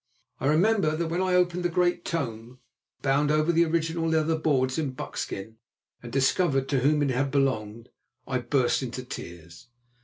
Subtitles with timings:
[0.39, 2.57] I remember that when I opened the great tome,
[3.03, 5.57] bound over the original leather boards in buckskin,
[6.01, 7.89] and discovered to whom it had belonged,
[8.25, 9.67] I burst into tears.